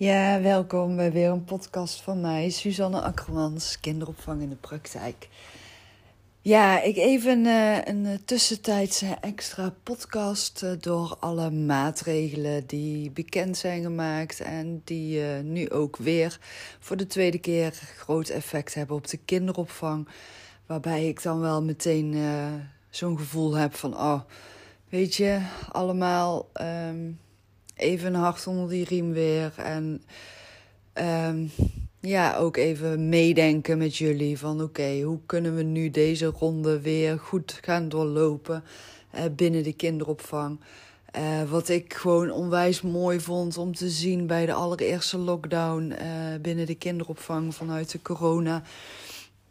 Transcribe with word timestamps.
Ja, 0.00 0.40
welkom 0.40 0.96
bij 0.96 1.12
weer 1.12 1.30
een 1.30 1.44
podcast 1.44 2.02
van 2.02 2.20
mij, 2.20 2.50
Suzanne 2.50 3.00
Akkermans, 3.00 3.80
kinderopvang 3.80 4.42
in 4.42 4.48
de 4.48 4.56
praktijk. 4.56 5.28
Ja, 6.40 6.82
ik 6.82 6.96
even 6.96 7.44
uh, 7.44 7.84
een 7.84 8.20
tussentijdse 8.24 9.16
extra 9.20 9.74
podcast 9.82 10.62
uh, 10.62 10.72
door 10.78 11.16
alle 11.18 11.50
maatregelen 11.50 12.66
die 12.66 13.10
bekend 13.10 13.56
zijn 13.56 13.82
gemaakt 13.82 14.40
en 14.40 14.82
die 14.84 15.22
nu 15.22 15.70
ook 15.70 15.96
weer 15.96 16.38
voor 16.78 16.96
de 16.96 17.06
tweede 17.06 17.38
keer 17.38 17.72
groot 17.96 18.28
effect 18.28 18.74
hebben 18.74 18.96
op 18.96 19.08
de 19.08 19.18
kinderopvang. 19.24 20.08
Waarbij 20.66 21.08
ik 21.08 21.22
dan 21.22 21.40
wel 21.40 21.62
meteen 21.62 22.16
zo'n 22.90 23.18
gevoel 23.18 23.54
heb 23.54 23.74
van, 23.74 23.96
oh, 23.96 24.20
weet 24.88 25.14
je, 25.14 25.40
allemaal. 25.72 26.48
Um, 26.60 27.18
even 27.80 28.14
hart 28.14 28.46
onder 28.46 28.68
die 28.68 28.84
riem 28.84 29.12
weer. 29.12 29.52
En 29.56 30.02
um, 30.94 31.50
ja, 32.00 32.36
ook 32.36 32.56
even 32.56 33.08
meedenken 33.08 33.78
met 33.78 33.96
jullie 33.96 34.38
van 34.38 34.62
oké, 34.62 35.00
hoe 35.00 35.18
kunnen 35.26 35.56
we 35.56 35.62
nu 35.62 35.90
deze 35.90 36.26
ronde 36.26 36.80
weer 36.80 37.18
goed 37.18 37.58
gaan 37.62 37.88
doorlopen 37.88 38.64
uh, 39.14 39.20
binnen 39.36 39.62
de 39.62 39.72
kinderopvang. 39.72 40.60
Uh, 41.16 41.50
wat 41.50 41.68
ik 41.68 41.94
gewoon 41.94 42.30
onwijs 42.30 42.82
mooi 42.82 43.20
vond 43.20 43.56
om 43.58 43.74
te 43.74 43.88
zien 43.88 44.26
bij 44.26 44.46
de 44.46 44.52
allereerste 44.52 45.18
lockdown 45.18 45.92
uh, 45.92 46.06
binnen 46.42 46.66
de 46.66 46.74
kinderopvang 46.74 47.54
vanuit 47.54 47.90
de 47.90 48.02
corona. 48.02 48.62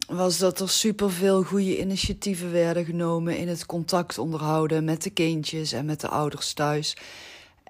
Was 0.06 0.38
dat 0.38 0.60
er 0.60 0.70
superveel 0.70 1.42
goede 1.42 1.78
initiatieven 1.78 2.52
werden 2.52 2.84
genomen 2.84 3.36
in 3.36 3.48
het 3.48 3.66
contact 3.66 4.18
onderhouden 4.18 4.84
met 4.84 5.02
de 5.02 5.10
kindjes 5.10 5.72
en 5.72 5.84
met 5.84 6.00
de 6.00 6.08
ouders 6.08 6.52
thuis. 6.52 6.96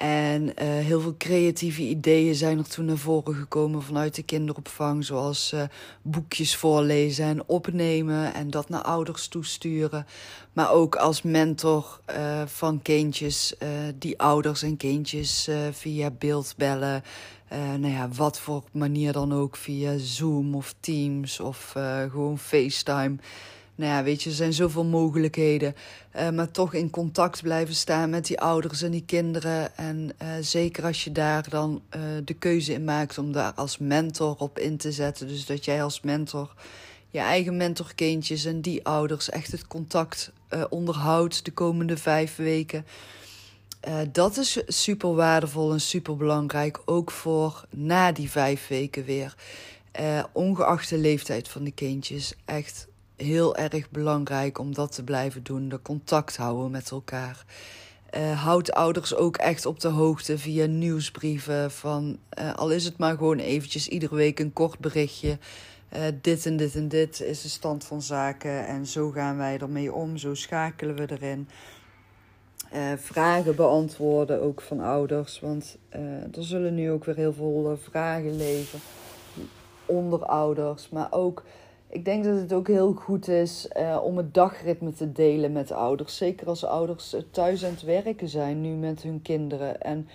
En 0.01 0.43
uh, 0.43 0.53
heel 0.59 1.01
veel 1.01 1.15
creatieve 1.19 1.83
ideeën 1.83 2.34
zijn 2.34 2.59
er 2.59 2.69
toen 2.69 2.84
naar 2.84 2.97
voren 2.97 3.34
gekomen 3.34 3.83
vanuit 3.83 4.15
de 4.15 4.23
kinderopvang. 4.23 5.05
Zoals 5.05 5.53
uh, 5.55 5.62
boekjes 6.03 6.56
voorlezen 6.56 7.25
en 7.25 7.43
opnemen 7.47 8.34
en 8.34 8.51
dat 8.51 8.69
naar 8.69 8.83
ouders 8.83 9.28
toesturen. 9.28 10.06
Maar 10.53 10.71
ook 10.71 10.97
als 10.97 11.23
mentor 11.23 12.01
uh, 12.11 12.43
van 12.47 12.83
kindjes, 12.83 13.55
die 13.98 14.19
ouders 14.19 14.62
en 14.62 14.77
kindjes 14.77 15.48
via 15.71 16.11
beeld 16.11 16.55
bellen. 16.56 17.03
nou 17.78 17.93
ja, 17.93 18.09
wat 18.09 18.41
voor 18.41 18.62
manier 18.73 19.12
dan 19.12 19.34
ook, 19.34 19.56
via 19.56 19.98
Zoom 19.98 20.55
of 20.55 20.75
Teams 20.81 21.41
of 21.41 21.75
gewoon 22.11 22.39
FaceTime. 22.39 23.17
Nou 23.81 23.92
ja, 23.92 24.03
weet 24.03 24.23
je, 24.23 24.31
er 24.31 24.36
zijn 24.36 24.53
zoveel 24.53 24.84
mogelijkheden. 24.84 25.75
Uh, 26.17 26.31
maar 26.31 26.50
toch 26.50 26.75
in 26.75 26.91
contact 26.91 27.42
blijven 27.42 27.75
staan 27.75 28.11
met 28.11 28.27
die 28.27 28.41
ouders 28.41 28.83
en 28.83 28.91
die 28.91 29.05
kinderen. 29.06 29.77
En 29.77 30.11
uh, 30.22 30.28
zeker 30.41 30.84
als 30.84 31.05
je 31.05 31.12
daar 31.12 31.48
dan 31.48 31.83
uh, 31.97 32.03
de 32.25 32.34
keuze 32.34 32.72
in 32.72 32.84
maakt 32.84 33.19
om 33.19 33.33
daar 33.33 33.53
als 33.55 33.78
mentor 33.78 34.34
op 34.39 34.59
in 34.59 34.77
te 34.77 34.92
zetten. 34.92 35.28
Dus 35.28 35.47
dat 35.47 35.64
jij 35.64 35.83
als 35.83 36.00
mentor 36.00 36.55
je 37.11 37.19
eigen 37.19 37.56
mentorkindjes 37.56 38.45
en 38.45 38.61
die 38.61 38.84
ouders 38.84 39.31
echt 39.31 39.53
het 39.53 39.67
contact 39.67 40.33
onderhoudt 40.69 41.44
de 41.44 41.50
komende 41.50 41.97
vijf 41.97 42.37
weken. 42.37 42.87
dat 44.12 44.37
is 44.37 44.62
super 44.67 45.15
waardevol 45.15 45.72
en 45.72 45.81
super 45.81 46.17
belangrijk. 46.17 46.81
Ook 46.84 47.11
voor 47.11 47.65
na 47.70 48.12
die 48.12 48.31
vijf 48.31 48.69
weken 48.69 49.05
weer. 49.05 49.34
ongeacht 50.33 50.89
de 50.89 50.98
leeftijd 50.98 51.48
van 51.48 51.65
de 51.65 51.72
kindjes. 51.72 52.34
Echt 52.44 52.89
heel 53.22 53.56
erg 53.56 53.90
belangrijk 53.90 54.58
om 54.58 54.74
dat 54.74 54.92
te 54.92 55.04
blijven 55.04 55.42
doen. 55.42 55.68
De 55.68 55.82
contact 55.82 56.36
houden 56.36 56.70
met 56.70 56.90
elkaar. 56.90 57.44
Uh, 58.16 58.42
houd 58.42 58.72
ouders 58.72 59.14
ook 59.14 59.36
echt 59.36 59.66
op 59.66 59.80
de 59.80 59.88
hoogte 59.88 60.38
via 60.38 60.66
nieuwsbrieven. 60.66 61.70
Van, 61.70 62.18
uh, 62.38 62.54
al 62.54 62.70
is 62.70 62.84
het 62.84 62.98
maar 62.98 63.16
gewoon 63.16 63.38
eventjes 63.38 63.88
iedere 63.88 64.14
week 64.14 64.38
een 64.41 64.53
kort 64.53 64.78
berichtje. 64.78 65.38
Uh, 65.97 66.00
dit 66.20 66.47
en 66.47 66.56
dit 66.56 66.75
en 66.75 66.88
dit 66.88 67.20
is 67.20 67.42
de 67.42 67.48
stand 67.48 67.84
van 67.84 68.03
zaken. 68.03 68.66
En 68.66 68.86
zo 68.86 69.10
gaan 69.10 69.36
wij 69.36 69.59
ermee 69.59 69.92
om. 69.92 70.16
Zo 70.16 70.34
schakelen 70.34 70.97
we 70.97 71.06
erin. 71.10 71.48
vragen 72.97 73.56
beantwoorden 73.56 74.42
ook 74.42 74.60
van 74.60 74.80
ouders. 74.80 75.41
Want 75.41 75.78
er 76.32 76.44
zullen 76.44 76.75
nu 76.75 76.91
ook 76.91 77.04
weer 77.04 77.16
heel 77.16 77.32
veel 77.32 77.78
vragen 77.91 78.36
leven 78.36 78.80
onder 79.86 80.25
ouders. 80.25 80.88
Maar 80.88 81.09
ook 81.10 81.42
ik 81.91 82.05
denk 82.05 82.25
dat 82.25 82.37
het 82.37 82.53
ook 82.53 82.67
heel 82.67 82.93
goed 82.93 83.28
is 83.28 83.69
uh, 83.77 84.01
om 84.03 84.17
het 84.17 84.34
dagritme 84.34 84.93
te 84.93 85.12
delen 85.12 85.53
met 85.53 85.73
ouders. 85.73 86.17
Zeker 86.17 86.47
als 86.47 86.65
ouders 86.65 87.17
thuis 87.31 87.65
aan 87.65 87.71
het 87.71 87.83
werken 87.83 88.28
zijn 88.28 88.61
nu 88.61 88.69
met 88.69 89.03
hun 89.03 89.23
kinderen. 89.23 89.81
En 89.81 90.09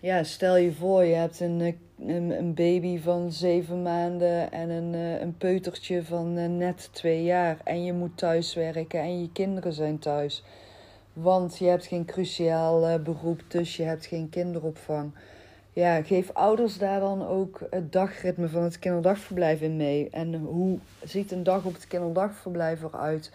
ja, 0.00 0.22
stel 0.22 0.56
je 0.56 0.72
voor, 0.72 1.04
je 1.04 1.14
hebt 1.14 1.40
een, 1.40 1.60
eh, 1.60 1.74
een, 2.14 2.30
een 2.38 2.54
baby 2.54 2.98
van 2.98 3.32
zeven 3.32 3.82
maanden 3.82 4.52
en 4.52 4.70
een, 4.70 4.94
eh, 4.94 5.20
een 5.20 5.36
peutertje 5.36 6.04
van 6.04 6.56
net 6.56 6.88
twee 6.92 7.22
jaar. 7.22 7.56
En 7.64 7.84
je 7.84 7.92
moet 7.92 8.16
thuis 8.16 8.54
werken 8.54 9.00
en 9.00 9.20
je 9.20 9.32
kinderen 9.32 9.72
zijn 9.72 9.98
thuis. 9.98 10.44
Want 11.12 11.58
je 11.58 11.66
hebt 11.66 11.86
geen 11.86 12.04
cruciaal 12.04 12.98
beroep, 12.98 13.44
dus 13.48 13.76
je 13.76 13.82
hebt 13.82 14.06
geen 14.06 14.28
kinderopvang 14.28 15.12
ja, 15.72 16.02
geef 16.02 16.30
ouders 16.32 16.78
daar 16.78 17.00
dan 17.00 17.26
ook 17.26 17.60
het 17.70 17.92
dagritme 17.92 18.48
van 18.48 18.62
het 18.62 18.78
kinderdagverblijf 18.78 19.60
in 19.60 19.76
mee. 19.76 20.10
En 20.10 20.34
hoe 20.34 20.78
ziet 21.04 21.32
een 21.32 21.42
dag 21.42 21.64
op 21.64 21.72
het 21.72 21.86
kinderdagverblijf 21.86 22.82
eruit? 22.82 23.32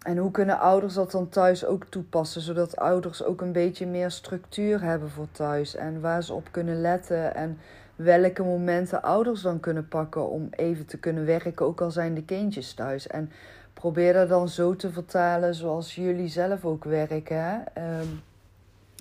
En 0.00 0.16
hoe 0.16 0.30
kunnen 0.30 0.58
ouders 0.58 0.94
dat 0.94 1.10
dan 1.10 1.28
thuis 1.28 1.64
ook 1.64 1.84
toepassen, 1.84 2.40
zodat 2.40 2.76
ouders 2.76 3.24
ook 3.24 3.40
een 3.40 3.52
beetje 3.52 3.86
meer 3.86 4.10
structuur 4.10 4.82
hebben 4.82 5.10
voor 5.10 5.28
thuis 5.32 5.74
en 5.74 6.00
waar 6.00 6.22
ze 6.22 6.32
op 6.32 6.48
kunnen 6.50 6.80
letten 6.80 7.34
en 7.34 7.58
welke 7.96 8.42
momenten 8.42 9.02
ouders 9.02 9.42
dan 9.42 9.60
kunnen 9.60 9.88
pakken 9.88 10.28
om 10.28 10.48
even 10.50 10.86
te 10.86 10.98
kunnen 10.98 11.24
werken, 11.24 11.66
ook 11.66 11.80
al 11.80 11.90
zijn 11.90 12.14
de 12.14 12.24
kindjes 12.24 12.72
thuis. 12.72 13.06
En 13.06 13.30
probeer 13.74 14.12
dat 14.12 14.28
dan 14.28 14.48
zo 14.48 14.76
te 14.76 14.90
vertalen 14.90 15.54
zoals 15.54 15.94
jullie 15.94 16.28
zelf 16.28 16.64
ook 16.64 16.84
werken? 16.84 17.64
Ehm, 17.74 18.06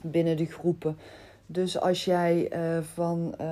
binnen 0.04 0.38
de 0.38 0.46
groepen. 0.46 0.98
Dus 1.52 1.80
als 1.80 2.06
jij 2.06 2.52
uh, 2.54 2.84
van, 2.84 3.36
uh, 3.42 3.48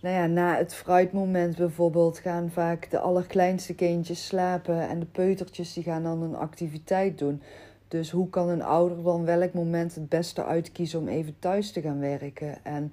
nou 0.00 0.14
ja, 0.14 0.26
na 0.26 0.56
het 0.56 0.74
fruitmoment 0.74 1.56
bijvoorbeeld, 1.56 2.18
gaan 2.18 2.50
vaak 2.50 2.90
de 2.90 2.98
allerkleinste 2.98 3.74
kindjes 3.74 4.26
slapen 4.26 4.88
en 4.88 5.00
de 5.00 5.06
peutertjes 5.06 5.72
die 5.72 5.82
gaan 5.82 6.02
dan 6.02 6.22
een 6.22 6.36
activiteit 6.36 7.18
doen. 7.18 7.42
Dus 7.88 8.10
hoe 8.10 8.28
kan 8.28 8.48
een 8.48 8.62
ouder 8.62 9.02
dan 9.02 9.24
welk 9.24 9.52
moment 9.52 9.94
het 9.94 10.08
beste 10.08 10.44
uitkiezen 10.44 11.00
om 11.00 11.08
even 11.08 11.36
thuis 11.38 11.72
te 11.72 11.80
gaan 11.80 12.00
werken? 12.00 12.64
En 12.64 12.92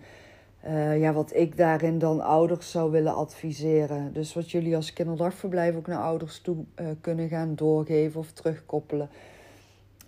uh, 0.65 0.99
ja, 0.99 1.13
wat 1.13 1.35
ik 1.35 1.57
daarin 1.57 1.99
dan 1.99 2.21
ouders 2.21 2.71
zou 2.71 2.91
willen 2.91 3.15
adviseren. 3.15 4.13
Dus 4.13 4.33
wat 4.33 4.51
jullie 4.51 4.75
als 4.75 4.93
kinderdagverblijf 4.93 5.75
ook 5.75 5.87
naar 5.87 6.03
ouders 6.03 6.41
toe 6.41 6.57
uh, 6.75 6.87
kunnen 7.01 7.29
gaan 7.29 7.55
doorgeven 7.55 8.19
of 8.19 8.31
terugkoppelen. 8.31 9.09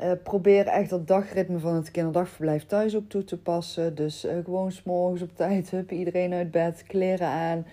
Uh, 0.01 0.11
probeer 0.23 0.67
echt 0.67 0.89
dat 0.89 1.07
dagritme 1.07 1.59
van 1.59 1.75
het 1.75 1.91
kinderdagverblijf 1.91 2.65
thuis 2.65 2.95
ook 2.95 3.09
toe 3.09 3.23
te 3.23 3.37
passen. 3.37 3.95
Dus 3.95 4.25
uh, 4.25 4.31
gewoon 4.43 4.71
s'morgens 4.71 5.21
op 5.21 5.35
tijd, 5.35 5.69
hup, 5.69 5.91
iedereen 5.91 6.33
uit 6.33 6.51
bed, 6.51 6.83
kleren 6.87 7.27
aan. 7.27 7.65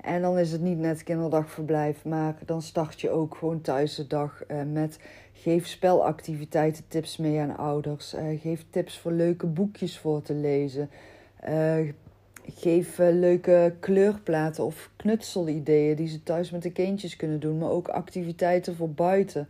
En 0.00 0.22
dan 0.22 0.38
is 0.38 0.52
het 0.52 0.60
niet 0.60 0.78
net 0.78 1.02
kinderdagverblijf, 1.02 2.04
maar 2.04 2.34
dan 2.44 2.62
start 2.62 3.00
je 3.00 3.10
ook 3.10 3.34
gewoon 3.34 3.60
thuis 3.60 3.94
de 3.94 4.06
dag 4.06 4.42
uh, 4.48 4.56
met 4.72 4.98
geef 5.32 5.66
spelactiviteiten 5.66 6.84
tips 6.88 7.16
mee 7.16 7.40
aan 7.40 7.56
ouders. 7.56 8.14
geef 8.40 8.64
tips 8.70 8.98
voor 8.98 9.12
leuke 9.12 9.46
boekjes 9.46 9.98
voor 9.98 10.22
te 10.22 10.34
lezen. 10.34 10.90
geef 12.54 12.98
leuke 12.98 13.74
kleurplaten 13.80 14.64
of 14.64 14.90
knutselideeën 14.96 15.96
die 15.96 16.08
ze 16.08 16.22
thuis 16.22 16.50
met 16.50 16.62
de 16.62 16.72
kindjes 16.72 17.16
kunnen 17.16 17.40
doen, 17.40 17.58
maar 17.58 17.70
ook 17.70 17.88
activiteiten 17.88 18.76
voor 18.76 18.90
buiten. 18.90 19.48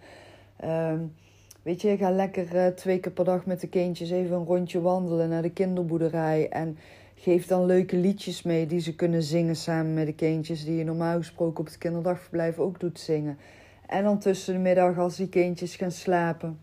Weet 1.67 1.81
je, 1.81 1.97
ga 1.97 2.11
lekker 2.11 2.55
uh, 2.55 2.67
twee 2.67 3.01
keer 3.01 3.13
per 3.13 3.25
dag 3.25 3.47
met 3.47 3.61
de 3.61 3.69
kindjes 3.69 4.11
even 4.11 4.37
een 4.37 4.45
rondje 4.45 4.81
wandelen 4.81 5.29
naar 5.29 5.43
de 5.43 5.51
kinderboerderij. 5.51 6.49
En 6.49 6.79
geef 7.15 7.47
dan 7.47 7.67
leuke 7.67 7.97
liedjes 7.97 8.43
mee 8.43 8.67
die 8.67 8.81
ze 8.81 8.95
kunnen 8.95 9.23
zingen 9.23 9.57
samen 9.57 9.95
met 9.95 10.07
de 10.07 10.15
kindjes. 10.15 10.65
Die 10.65 10.77
je 10.77 10.85
normaal 10.85 11.17
gesproken 11.17 11.61
op 11.61 11.67
het 11.67 11.79
kinderdagverblijf 11.79 12.59
ook 12.59 12.81
doet 12.81 13.01
zingen. 13.01 13.39
En 13.87 14.05
dan 14.05 14.19
tussen 14.19 14.55
de 14.55 14.61
middag 14.61 14.99
als 14.99 15.17
die 15.17 15.29
kindjes 15.29 15.77
gaan 15.77 15.91
slapen. 15.91 16.59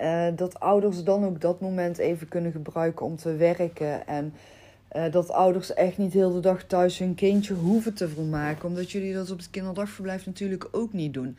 Uh, 0.00 0.26
dat 0.36 0.60
ouders 0.60 1.04
dan 1.04 1.24
ook 1.24 1.40
dat 1.40 1.60
moment 1.60 1.98
even 1.98 2.28
kunnen 2.28 2.52
gebruiken 2.52 3.06
om 3.06 3.16
te 3.16 3.36
werken. 3.36 4.06
En 4.06 4.34
uh, 4.96 5.12
dat 5.12 5.30
ouders 5.30 5.74
echt 5.74 5.98
niet 5.98 6.12
heel 6.12 6.32
de 6.32 6.40
dag 6.40 6.64
thuis 6.64 6.98
hun 6.98 7.14
kindje 7.14 7.54
hoeven 7.54 7.94
te 7.94 8.08
volmaken. 8.08 8.68
Omdat 8.68 8.90
jullie 8.90 9.14
dat 9.14 9.30
op 9.30 9.38
het 9.38 9.50
kinderdagverblijf 9.50 10.26
natuurlijk 10.26 10.68
ook 10.70 10.92
niet 10.92 11.14
doen. 11.14 11.36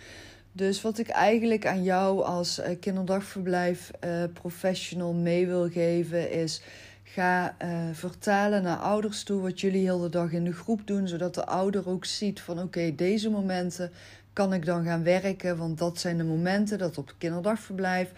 Dus 0.56 0.82
wat 0.82 0.98
ik 0.98 1.08
eigenlijk 1.08 1.66
aan 1.66 1.84
jou 1.84 2.24
als 2.24 2.60
uh, 2.60 2.66
kinderdagverblijf 2.80 3.92
uh, 4.06 4.24
professional 4.34 5.14
mee 5.14 5.48
wil 5.48 5.70
geven 5.70 6.32
is... 6.32 6.62
Ga 7.04 7.56
uh, 7.62 7.70
vertalen 7.94 8.64
naar 8.64 8.78
ouders 8.78 9.24
toe 9.24 9.42
wat 9.42 9.62
jullie 9.62 9.84
heel 9.84 10.00
de 10.00 10.10
dag 10.10 10.32
in 10.32 10.44
de 10.44 10.54
groep 10.54 10.88
doen, 10.88 11.08
zodat 11.08 11.36
de 11.36 11.46
ouder 11.46 11.90
ook 11.90 12.06
ziet 12.06 12.42
van 12.42 12.60
oké, 12.60 12.96
deze 12.96 13.30
momenten 13.30 13.92
kan 14.34 14.54
ik 14.54 14.66
dan 14.66 14.84
gaan 14.84 15.04
werken, 15.04 15.58
want 15.58 15.78
dat 15.78 16.00
zijn 16.00 16.18
de 16.18 16.24
momenten 16.24 16.78
dat 16.78 16.98
op 16.98 17.08
het 17.08 17.18
kinderdagverblijf 17.18 18.12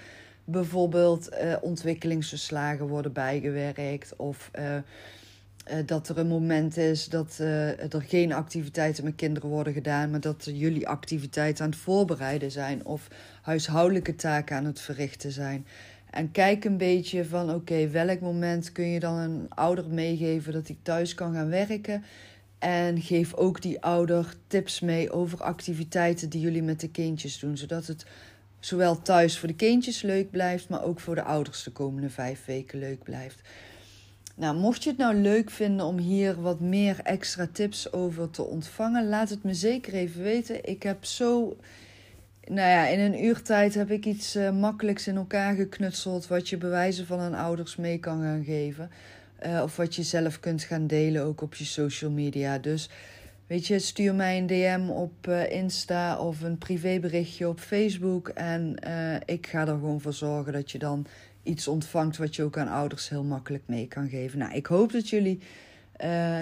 bijvoorbeeld 0.43 1.29
ontwikkelingsverslagen 1.61 2.87
worden 2.87 3.13
bijgewerkt 3.13 4.15
of 4.15 4.51
dat 5.85 6.09
er 6.09 6.17
een 6.17 6.27
moment 6.27 6.77
is 6.77 7.05
dat 7.05 7.37
uh, 7.41 7.93
er 7.93 8.01
geen 8.01 8.33
activiteiten 8.33 9.03
met 9.03 9.15
kinderen 9.15 9.49
worden 9.49 9.73
gedaan, 9.73 10.09
maar 10.09 10.19
dat 10.19 10.49
jullie 10.53 10.87
activiteiten 10.87 11.63
aan 11.63 11.69
het 11.69 11.79
voorbereiden 11.79 12.51
zijn 12.51 12.85
of 12.85 13.07
huishoudelijke 13.41 14.15
taken 14.15 14.55
aan 14.55 14.65
het 14.65 14.81
verrichten 14.81 15.31
zijn. 15.31 15.65
En 16.09 16.31
kijk 16.31 16.65
een 16.65 16.77
beetje 16.77 17.25
van 17.25 17.53
oké, 17.53 17.87
welk 17.87 18.19
moment 18.19 18.71
kun 18.71 18.87
je 18.87 18.99
dan 18.99 19.17
een 19.17 19.45
ouder 19.49 19.89
meegeven 19.89 20.53
dat 20.53 20.67
hij 20.67 20.77
thuis 20.81 21.13
kan 21.13 21.33
gaan 21.33 21.49
werken. 21.49 22.03
En 22.59 23.01
geef 23.01 23.33
ook 23.33 23.61
die 23.61 23.81
ouder 23.81 24.33
tips 24.47 24.79
mee 24.79 25.11
over 25.11 25.41
activiteiten 25.41 26.29
die 26.29 26.41
jullie 26.41 26.63
met 26.63 26.79
de 26.79 26.89
kindjes 26.89 27.39
doen. 27.39 27.57
Zodat 27.57 27.87
het 27.87 28.05
zowel 28.59 29.01
thuis 29.01 29.39
voor 29.39 29.47
de 29.47 29.55
kindjes 29.55 30.01
leuk 30.01 30.31
blijft, 30.31 30.69
maar 30.69 30.83
ook 30.83 30.99
voor 30.99 31.15
de 31.15 31.23
ouders 31.23 31.63
de 31.63 31.71
komende 31.71 32.09
vijf 32.09 32.45
weken 32.45 32.79
leuk 32.79 33.03
blijft. 33.03 33.41
Nou, 34.37 34.55
mocht 34.55 34.83
je 34.83 34.89
het 34.89 34.97
nou 34.97 35.15
leuk 35.15 35.49
vinden 35.49 35.85
om 35.85 35.97
hier 35.97 36.41
wat 36.41 36.59
meer 36.59 36.99
extra 37.03 37.47
tips 37.51 37.93
over 37.93 38.29
te 38.29 38.43
ontvangen, 38.43 39.09
laat 39.09 39.29
het 39.29 39.43
me 39.43 39.53
zeker 39.53 39.93
even 39.93 40.21
weten. 40.21 40.65
Ik 40.65 40.83
heb 40.83 41.05
zo 41.05 41.57
nou 42.43 42.69
ja, 42.69 42.87
in 42.87 42.99
een 42.99 43.23
uurtijd 43.23 43.73
heb 43.73 43.91
ik 43.91 44.05
iets 44.05 44.35
uh, 44.35 44.51
makkelijks 44.51 45.07
in 45.07 45.15
elkaar 45.15 45.55
geknutseld. 45.55 46.27
wat 46.27 46.49
je 46.49 46.57
bewijzen 46.57 47.05
van 47.05 47.19
een 47.19 47.35
ouders 47.35 47.75
mee 47.75 47.99
kan 47.99 48.21
gaan 48.21 48.43
geven. 48.43 48.89
Uh, 49.45 49.61
of 49.63 49.75
wat 49.75 49.95
je 49.95 50.03
zelf 50.03 50.39
kunt 50.39 50.63
gaan 50.63 50.87
delen 50.87 51.23
ook 51.23 51.41
op 51.41 51.55
je 51.55 51.65
social 51.65 52.11
media. 52.11 52.57
Dus 52.57 52.89
weet 53.47 53.67
je, 53.67 53.79
stuur 53.79 54.15
mij 54.15 54.37
een 54.37 54.47
DM 54.47 54.89
op 54.89 55.27
uh, 55.27 55.51
Insta 55.51 56.19
of 56.19 56.41
een 56.41 56.57
privéberichtje 56.57 57.47
op 57.47 57.59
Facebook. 57.59 58.27
En 58.27 58.75
ik 59.25 59.47
ga 59.47 59.61
er 59.61 59.67
gewoon 59.67 60.01
voor 60.01 60.13
zorgen 60.13 60.53
dat 60.53 60.71
je 60.71 60.77
dan 60.77 61.05
iets 61.47 61.67
ontvangt 61.67 62.17
wat 62.17 62.35
je 62.35 62.43
ook 62.43 62.57
aan 62.57 62.67
ouders 62.67 63.09
heel 63.09 63.23
makkelijk 63.23 63.63
mee 63.65 63.87
kan 63.87 64.09
geven. 64.09 64.39
Nou, 64.39 64.53
ik 64.53 64.65
hoop 64.65 64.91
dat 64.91 65.09
jullie. 65.09 65.39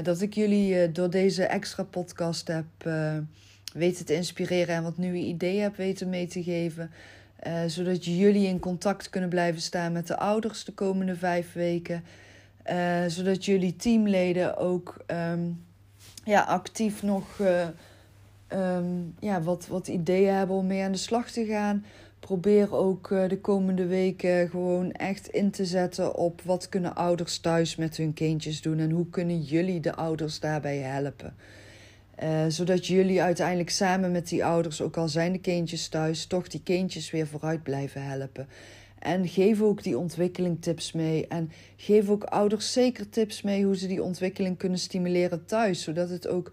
dat 0.04 0.22
ik 0.22 0.34
jullie 0.34 0.92
door 0.92 1.10
deze 1.10 1.44
extra 1.44 1.84
podcast 1.84 2.48
heb 2.48 2.66
weten 3.74 4.06
te 4.06 4.13
inspireren 4.13 4.75
en 4.75 4.84
wat 4.84 4.98
nieuwe 4.98 5.18
ideeën 5.18 5.62
heb 5.62 5.75
weten 5.75 6.10
mee 6.10 6.28
te 6.28 6.44
geven. 6.44 6.92
Zodat 7.68 8.06
jullie 8.06 8.48
in 8.48 8.60
contact 8.60 9.10
kunnen 9.10 9.30
blijven 9.30 9.62
staan 9.62 9.92
met 9.92 10.07
de 10.07 10.18
ouders 10.18 10.63
de 10.63 10.72
komende 10.72 11.16
vijf 11.16 11.54
weken. 11.54 12.04
Zodat 13.08 13.46
jullie 13.46 13.75
teamleden 13.75 14.58
ook 14.58 14.98
um, 15.08 15.63
ja, 16.24 16.42
actief 16.42 17.04
nog 17.04 17.40
um, 18.54 19.16
ja, 19.19 19.42
wat, 19.42 19.68
wat 19.68 19.88
ideeën 19.88 20.34
hebben 20.34 20.56
om 20.56 20.68
mee 20.68 20.84
aan 20.84 20.92
de 20.92 20.98
slag 20.98 21.31
te 21.31 21.46
gaan. 21.46 21.86
Probeer 22.25 22.75
ook 22.75 23.10
de 23.10 23.38
komende 23.42 23.86
weken 23.86 24.50
gewoon 24.50 24.92
echt 24.92 25.27
in 25.27 25.51
te 25.51 25.66
zetten 25.66 26.16
op 26.16 26.42
wat 26.42 26.69
kunnen 26.69 26.95
ouders 26.95 27.39
thuis 27.39 27.75
met 27.75 27.98
hun 27.98 28.13
kindjes 28.13 28.62
doen 28.62 28.80
en 28.80 28.92
hoe 28.92 29.10
kunnen 29.10 29.42
jullie 29.42 29.80
de 29.80 29.95
ouders 29.95 30.39
daarbij 30.39 30.77
helpen. 30.77 31.36
Uh, 32.24 32.45
zodat 32.48 32.88
jullie 32.88 33.22
uiteindelijk 33.22 33.69
samen 33.69 34.12
met 34.12 34.30
die 34.30 34.45
ouders, 34.45 34.81
ook 34.81 34.98
al 34.98 35.10
zijn 35.10 35.31
de 35.31 35.39
kindjes 35.39 35.88
thuis, 35.88 36.25
toch 36.25 36.48
die 36.48 36.63
kindjes 36.63 37.12
weer 37.12 37.27
vooruit 37.27 37.63
blijven 37.63 38.04
helpen. 38.04 38.48
En 39.00 39.27
geef 39.27 39.62
ook 39.62 39.83
die 39.83 39.98
ontwikkeling 39.98 40.62
tips 40.62 40.92
mee. 40.92 41.27
En 41.27 41.51
geef 41.75 42.10
ook 42.10 42.24
ouders 42.24 42.74
zeker 42.74 43.10
tips 43.10 43.42
mee 43.42 43.66
hoe 43.66 43.77
ze 43.77 43.88
die 43.88 44.04
ontwikkeling 44.04 44.57
kunnen 44.57 44.80
stimuleren 44.80 45.45
thuis. 45.45 45.81
Zodat 45.83 46.10
het 46.10 46.27
ook 46.27 46.51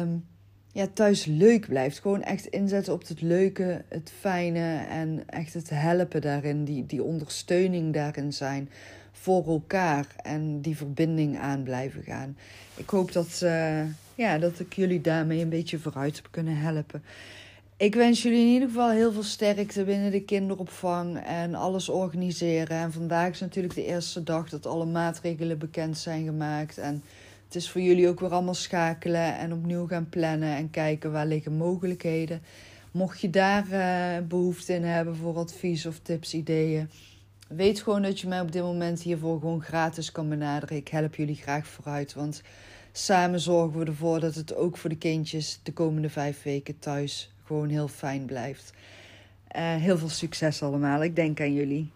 um, 0.00 0.24
ja, 0.72 0.86
thuis 0.92 1.24
leuk 1.24 1.68
blijft. 1.68 2.00
Gewoon 2.00 2.22
echt 2.22 2.46
inzetten 2.46 2.92
op 2.92 3.08
het 3.08 3.20
leuke, 3.20 3.84
het 3.88 4.12
fijne 4.20 4.84
en 4.88 5.22
echt 5.26 5.54
het 5.54 5.70
helpen 5.70 6.20
daarin. 6.20 6.64
Die, 6.64 6.86
die 6.86 7.02
ondersteuning 7.02 7.92
daarin 7.94 8.32
zijn 8.32 8.70
voor 9.12 9.46
elkaar. 9.46 10.06
En 10.22 10.60
die 10.60 10.76
verbinding 10.76 11.38
aan 11.38 11.62
blijven 11.62 12.02
gaan. 12.02 12.36
Ik 12.76 12.90
hoop 12.90 13.12
dat. 13.12 13.40
Uh, 13.44 13.80
ja, 14.14 14.38
dat 14.38 14.60
ik 14.60 14.72
jullie 14.72 15.00
daarmee 15.00 15.40
een 15.40 15.48
beetje 15.48 15.78
vooruit 15.78 16.16
heb 16.16 16.28
kunnen 16.30 16.56
helpen. 16.56 17.02
Ik 17.76 17.94
wens 17.94 18.22
jullie 18.22 18.40
in 18.40 18.52
ieder 18.52 18.68
geval 18.68 18.90
heel 18.90 19.12
veel 19.12 19.22
sterkte 19.22 19.84
binnen 19.84 20.10
de 20.10 20.24
kinderopvang 20.24 21.18
en 21.18 21.54
alles 21.54 21.88
organiseren. 21.88 22.76
En 22.76 22.92
vandaag 22.92 23.30
is 23.30 23.40
natuurlijk 23.40 23.74
de 23.74 23.84
eerste 23.84 24.22
dag 24.22 24.48
dat 24.48 24.66
alle 24.66 24.84
maatregelen 24.84 25.58
bekend 25.58 25.98
zijn 25.98 26.24
gemaakt. 26.24 26.78
En 26.78 27.02
het 27.52 27.62
is 27.62 27.70
voor 27.70 27.80
jullie 27.80 28.08
ook 28.08 28.20
weer 28.20 28.30
allemaal 28.30 28.54
schakelen 28.54 29.38
en 29.38 29.52
opnieuw 29.52 29.86
gaan 29.86 30.08
plannen 30.08 30.56
en 30.56 30.70
kijken 30.70 31.12
waar 31.12 31.26
liggen 31.26 31.52
mogelijkheden. 31.52 32.42
Mocht 32.90 33.20
je 33.20 33.30
daar 33.30 33.66
uh, 33.70 34.26
behoefte 34.26 34.74
in 34.74 34.84
hebben 34.84 35.16
voor 35.16 35.36
advies 35.36 35.86
of 35.86 35.98
tips, 35.98 36.34
ideeën, 36.34 36.90
weet 37.48 37.82
gewoon 37.82 38.02
dat 38.02 38.20
je 38.20 38.28
mij 38.28 38.40
op 38.40 38.52
dit 38.52 38.62
moment 38.62 39.02
hiervoor 39.02 39.40
gewoon 39.40 39.62
gratis 39.62 40.12
kan 40.12 40.28
benaderen. 40.28 40.76
Ik 40.76 40.88
help 40.88 41.14
jullie 41.14 41.36
graag 41.36 41.66
vooruit, 41.66 42.14
want 42.14 42.42
samen 42.92 43.40
zorgen 43.40 43.78
we 43.78 43.84
ervoor 43.84 44.20
dat 44.20 44.34
het 44.34 44.54
ook 44.54 44.76
voor 44.76 44.90
de 44.90 44.98
kindjes 44.98 45.60
de 45.62 45.72
komende 45.72 46.10
vijf 46.10 46.42
weken 46.42 46.78
thuis 46.78 47.32
gewoon 47.44 47.68
heel 47.68 47.88
fijn 47.88 48.24
blijft. 48.24 48.72
Uh, 49.56 49.74
heel 49.74 49.98
veel 49.98 50.08
succes 50.08 50.62
allemaal. 50.62 51.02
Ik 51.02 51.16
denk 51.16 51.40
aan 51.40 51.52
jullie. 51.52 51.90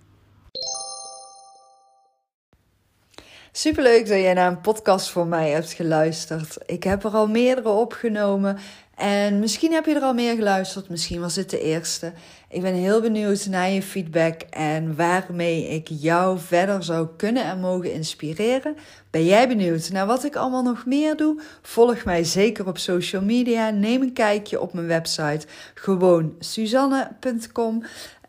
Superleuk 3.59 4.09
dat 4.09 4.19
jij 4.19 4.35
naar 4.35 4.51
een 4.51 4.61
podcast 4.61 5.11
van 5.11 5.29
mij 5.29 5.51
hebt 5.51 5.73
geluisterd. 5.73 6.57
Ik 6.67 6.83
heb 6.83 7.05
er 7.05 7.11
al 7.11 7.27
meerdere 7.27 7.69
opgenomen 7.69 8.59
en 8.97 9.39
misschien 9.39 9.73
heb 9.73 9.87
je 9.87 9.95
er 9.95 10.03
al 10.03 10.15
meer 10.15 10.35
geluisterd, 10.35 10.89
misschien 10.89 11.21
was 11.21 11.37
het 11.37 11.51
de 11.51 11.61
eerste. 11.61 12.13
Ik 12.49 12.63
ben 12.63 12.75
heel 12.75 13.01
benieuwd 13.01 13.47
naar 13.47 13.71
je 13.71 13.83
feedback 13.83 14.41
en 14.51 14.97
waarmee 14.97 15.69
ik 15.69 15.89
jou 15.91 16.39
verder 16.39 16.83
zou 16.83 17.09
kunnen 17.17 17.45
en 17.45 17.61
mogen 17.61 17.93
inspireren. 17.93 18.77
Ben 19.11 19.25
jij 19.25 19.49
benieuwd 19.49 19.91
naar 19.91 20.07
wat 20.07 20.25
ik 20.25 20.37
allemaal 20.37 20.63
nog 20.63 20.87
meer 20.87 21.17
doe? 21.17 21.41
Volg 21.63 22.05
mij 22.05 22.25
zeker 22.25 22.67
op 22.67 22.79
social 22.79 23.23
media. 23.23 23.71
Neem 23.71 24.03
een 24.03 24.13
kijkje 24.13 24.61
op 24.61 24.73
mijn 24.73 24.87
website 24.87 25.47
gewoon 25.75 26.35
suzanne.com. 26.39 27.83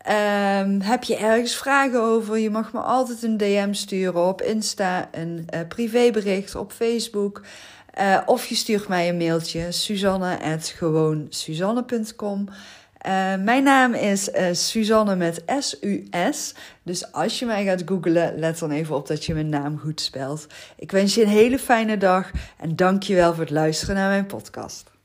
Um, 0.08 0.80
heb 0.80 1.04
je 1.04 1.16
ergens 1.16 1.56
vragen 1.56 2.02
over? 2.02 2.38
Je 2.38 2.50
mag 2.50 2.72
me 2.72 2.80
altijd 2.80 3.22
een 3.22 3.36
DM 3.36 3.72
sturen 3.72 4.26
op 4.26 4.42
Insta, 4.42 5.08
een 5.12 5.46
uh, 5.54 5.60
privébericht 5.68 6.54
op 6.54 6.72
Facebook. 6.72 7.42
Uh, 8.00 8.18
of 8.26 8.46
je 8.46 8.54
stuurt 8.54 8.88
mij 8.88 9.08
een 9.08 9.16
mailtje, 9.16 9.72
suzanne.gewoonsuzanne.com. 9.72 12.48
Uh, 13.06 13.36
mijn 13.36 13.62
naam 13.62 13.94
is 13.94 14.28
uh, 14.28 14.46
Suzanne 14.52 15.16
met 15.16 15.42
S-U-S. 15.58 16.54
Dus 16.82 17.12
als 17.12 17.38
je 17.38 17.46
mij 17.46 17.64
gaat 17.64 17.82
googlen, 17.84 18.38
let 18.38 18.58
dan 18.58 18.70
even 18.70 18.96
op 18.96 19.06
dat 19.06 19.24
je 19.24 19.34
mijn 19.34 19.48
naam 19.48 19.78
goed 19.78 20.00
spelt. 20.00 20.46
Ik 20.76 20.90
wens 20.90 21.14
je 21.14 21.22
een 21.22 21.28
hele 21.28 21.58
fijne 21.58 21.96
dag 21.96 22.30
en 22.58 22.76
dank 22.76 23.02
je 23.02 23.14
wel 23.14 23.34
voor 23.34 23.42
het 23.42 23.52
luisteren 23.52 23.94
naar 23.94 24.08
mijn 24.08 24.26
podcast. 24.26 24.97